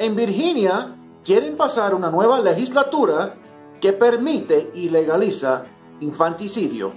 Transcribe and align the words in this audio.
En 0.00 0.14
Virginia 0.14 0.94
quieren 1.24 1.56
pasar 1.56 1.92
una 1.92 2.08
nueva 2.08 2.40
legislatura 2.40 3.34
que 3.80 3.92
permite 3.92 4.70
y 4.72 4.90
legaliza 4.90 5.64
infanticidio. 6.00 6.92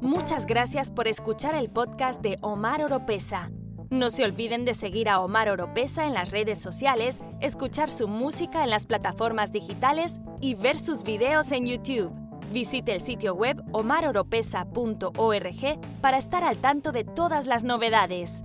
Muchas 0.00 0.46
gracias 0.46 0.92
por 0.92 1.08
escuchar 1.08 1.56
el 1.56 1.68
podcast 1.68 2.22
de 2.22 2.38
Omar 2.42 2.84
Oropesa. 2.84 3.50
No 3.90 4.08
se 4.08 4.24
olviden 4.24 4.64
de 4.64 4.72
seguir 4.74 5.08
a 5.08 5.18
Omar 5.18 5.48
Oropesa 5.48 6.06
en 6.06 6.14
las 6.14 6.30
redes 6.30 6.62
sociales, 6.62 7.20
escuchar 7.40 7.90
su 7.90 8.06
música 8.06 8.62
en 8.62 8.70
las 8.70 8.86
plataformas 8.86 9.50
digitales 9.50 10.20
y 10.40 10.54
ver 10.54 10.78
sus 10.78 11.02
videos 11.02 11.50
en 11.50 11.66
YouTube. 11.66 12.12
Visite 12.52 12.94
el 12.94 13.00
sitio 13.00 13.34
web 13.34 13.60
omaroropesa.org 13.72 15.80
para 16.00 16.18
estar 16.18 16.44
al 16.44 16.58
tanto 16.58 16.92
de 16.92 17.02
todas 17.02 17.48
las 17.48 17.64
novedades. 17.64 18.44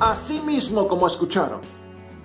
Así 0.00 0.40
mismo 0.40 0.88
como 0.88 1.06
escucharon, 1.06 1.60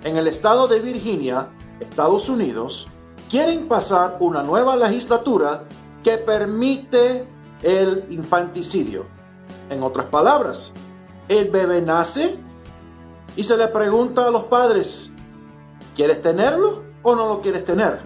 en 0.02 0.16
el 0.16 0.28
estado 0.28 0.66
de 0.66 0.80
Virginia, 0.80 1.50
Estados 1.78 2.30
Unidos, 2.30 2.88
quieren 3.28 3.68
pasar 3.68 4.16
una 4.18 4.42
nueva 4.42 4.76
legislatura 4.76 5.64
que 6.02 6.16
permite 6.16 7.26
el 7.62 8.06
infanticidio. 8.08 9.14
En 9.68 9.82
otras 9.82 10.06
palabras, 10.06 10.70
el 11.28 11.50
bebé 11.50 11.82
nace 11.82 12.36
y 13.34 13.42
se 13.42 13.56
le 13.56 13.66
pregunta 13.68 14.26
a 14.26 14.30
los 14.30 14.44
padres, 14.44 15.10
¿quieres 15.96 16.22
tenerlo 16.22 16.84
o 17.02 17.16
no 17.16 17.26
lo 17.26 17.40
quieres 17.40 17.64
tener? 17.64 18.00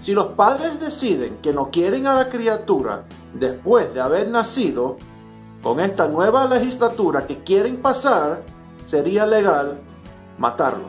Si 0.00 0.12
los 0.14 0.28
padres 0.28 0.80
deciden 0.80 1.38
que 1.42 1.52
no 1.52 1.70
quieren 1.70 2.06
a 2.06 2.14
la 2.14 2.30
criatura 2.30 3.04
después 3.34 3.92
de 3.92 4.00
haber 4.00 4.28
nacido, 4.28 4.96
con 5.62 5.80
esta 5.80 6.08
nueva 6.08 6.46
legislatura 6.46 7.26
que 7.26 7.42
quieren 7.42 7.80
pasar, 7.80 8.42
sería 8.86 9.26
legal 9.26 9.78
matarlo. 10.38 10.88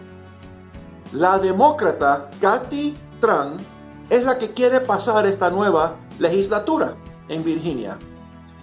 La 1.14 1.38
demócrata 1.40 2.30
Kathy 2.42 2.96
Tran 3.22 3.58
es 4.10 4.24
la 4.24 4.38
que 4.38 4.52
quiere 4.52 4.82
pasar 4.82 5.26
esta 5.28 5.50
nueva 5.50 5.96
legislatura 6.20 6.96
en 7.30 7.44
Virginia 7.44 7.98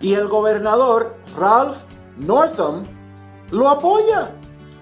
y 0.02 0.14
el 0.14 0.28
gobernador 0.28 1.14
Ralph 1.38 1.78
Northam 2.18 2.82
lo 3.50 3.68
apoya. 3.68 4.32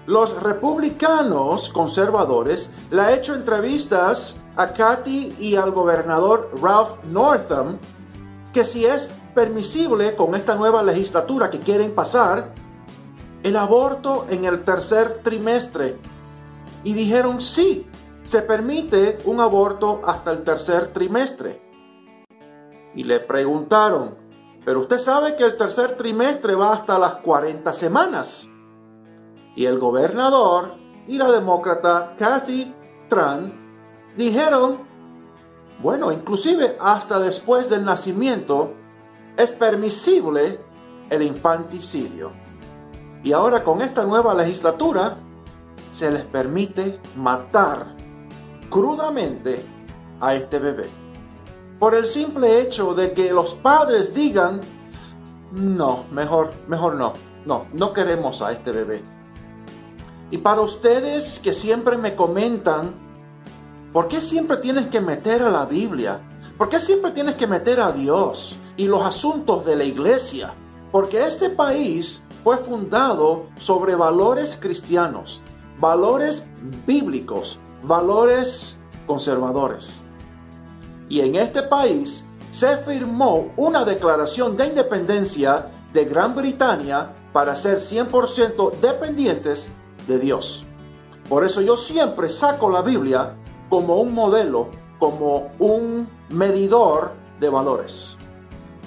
Los 0.07 0.41
republicanos 0.41 1.69
conservadores 1.69 2.69
le 2.89 3.01
han 3.01 3.13
hecho 3.13 3.35
entrevistas 3.35 4.35
a 4.57 4.73
Kathy 4.73 5.33
y 5.39 5.55
al 5.55 5.71
gobernador 5.71 6.51
Ralph 6.61 7.03
Northam 7.05 7.77
que 8.51 8.65
si 8.65 8.83
es 8.83 9.09
permisible 9.33 10.15
con 10.15 10.35
esta 10.35 10.55
nueva 10.55 10.83
legislatura 10.83 11.49
que 11.49 11.59
quieren 11.59 11.93
pasar 11.93 12.49
el 13.43 13.55
aborto 13.55 14.25
en 14.29 14.45
el 14.45 14.63
tercer 14.63 15.21
trimestre. 15.23 15.97
Y 16.83 16.93
dijeron 16.93 17.41
sí, 17.41 17.87
se 18.25 18.41
permite 18.41 19.19
un 19.25 19.39
aborto 19.39 20.01
hasta 20.03 20.31
el 20.31 20.43
tercer 20.43 20.87
trimestre. 20.87 21.61
Y 22.93 23.03
le 23.03 23.19
preguntaron, 23.19 24.20
pero 24.63 24.81
usted 24.81 24.99
sabe 24.99 25.35
que 25.35 25.43
el 25.43 25.57
tercer 25.57 25.97
trimestre 25.97 26.55
va 26.55 26.73
hasta 26.73 26.99
las 26.99 27.15
40 27.15 27.73
semanas. 27.73 28.47
Y 29.55 29.65
el 29.65 29.79
gobernador 29.79 30.75
y 31.07 31.17
la 31.17 31.31
demócrata 31.31 32.15
Kathy 32.17 32.73
Tran 33.09 33.53
dijeron, 34.15 34.77
bueno, 35.81 36.11
inclusive 36.11 36.77
hasta 36.79 37.19
después 37.19 37.69
del 37.69 37.83
nacimiento 37.83 38.73
es 39.35 39.49
permisible 39.49 40.59
el 41.09 41.23
infanticidio. 41.23 42.31
Y 43.23 43.33
ahora 43.33 43.63
con 43.63 43.81
esta 43.81 44.03
nueva 44.03 44.33
legislatura 44.33 45.15
se 45.91 46.11
les 46.11 46.23
permite 46.25 46.99
matar 47.17 47.95
crudamente 48.69 49.65
a 50.19 50.35
este 50.35 50.59
bebé 50.59 51.00
por 51.81 51.95
el 51.95 52.05
simple 52.05 52.61
hecho 52.61 52.93
de 52.93 53.11
que 53.13 53.33
los 53.33 53.55
padres 53.55 54.13
digan, 54.13 54.61
no, 55.51 56.05
mejor, 56.11 56.51
mejor 56.67 56.93
no, 56.93 57.13
no, 57.43 57.65
no 57.73 57.91
queremos 57.91 58.43
a 58.43 58.51
este 58.51 58.71
bebé. 58.71 59.01
Y 60.29 60.37
para 60.37 60.61
ustedes 60.61 61.39
que 61.39 61.53
siempre 61.53 61.97
me 61.97 62.15
comentan, 62.15 62.91
¿por 63.91 64.07
qué 64.07 64.21
siempre 64.21 64.57
tienes 64.57 64.89
que 64.89 65.01
meter 65.01 65.41
a 65.41 65.49
la 65.49 65.65
Biblia? 65.65 66.19
¿Por 66.55 66.69
qué 66.69 66.79
siempre 66.79 67.13
tienes 67.13 67.33
que 67.33 67.47
meter 67.47 67.79
a 67.79 67.91
Dios 67.91 68.55
y 68.77 68.85
los 68.85 69.03
asuntos 69.03 69.65
de 69.65 69.75
la 69.75 69.83
iglesia? 69.83 70.53
Porque 70.91 71.25
este 71.25 71.49
país 71.49 72.21
fue 72.43 72.57
fundado 72.57 73.47
sobre 73.57 73.95
valores 73.95 74.55
cristianos, 74.61 75.41
valores 75.79 76.45
bíblicos, 76.85 77.57
valores 77.81 78.77
conservadores 79.07 79.99
y 81.11 81.19
en 81.19 81.35
este 81.35 81.63
país 81.63 82.23
se 82.53 82.77
firmó 82.77 83.51
una 83.57 83.83
declaración 83.83 84.55
de 84.55 84.67
independencia 84.67 85.67
de 85.91 86.05
Gran 86.05 86.33
Bretaña 86.33 87.11
para 87.33 87.57
ser 87.57 87.79
100% 87.79 88.79
dependientes 88.79 89.69
de 90.07 90.19
Dios. 90.19 90.63
Por 91.27 91.43
eso 91.43 91.59
yo 91.59 91.75
siempre 91.75 92.29
saco 92.29 92.69
la 92.69 92.81
Biblia 92.81 93.33
como 93.69 93.97
un 93.97 94.13
modelo, 94.13 94.69
como 94.99 95.51
un 95.59 96.07
medidor 96.29 97.11
de 97.41 97.49
valores. 97.49 98.15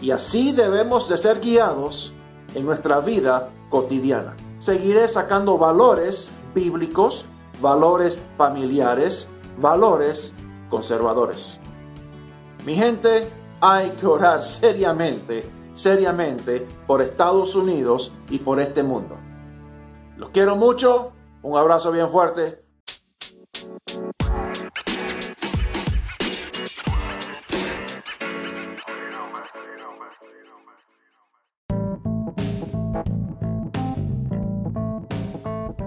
Y 0.00 0.10
así 0.10 0.52
debemos 0.52 1.10
de 1.10 1.18
ser 1.18 1.40
guiados 1.40 2.14
en 2.54 2.64
nuestra 2.64 3.00
vida 3.00 3.50
cotidiana. 3.68 4.34
Seguiré 4.60 5.08
sacando 5.08 5.58
valores 5.58 6.30
bíblicos, 6.54 7.26
valores 7.60 8.18
familiares, 8.38 9.28
valores 9.60 10.32
conservadores. 10.70 11.60
Mi 12.64 12.74
gente, 12.74 13.28
hay 13.60 13.90
que 13.90 14.06
orar 14.06 14.42
seriamente, 14.42 15.44
seriamente 15.74 16.66
por 16.86 17.02
Estados 17.02 17.54
Unidos 17.54 18.12
y 18.30 18.38
por 18.38 18.58
este 18.58 18.82
mundo. 18.82 19.16
Los 20.16 20.30
quiero 20.30 20.56
mucho, 20.56 21.12
un 21.42 21.58
abrazo 21.58 21.92
bien 21.92 22.10
fuerte 22.10 22.63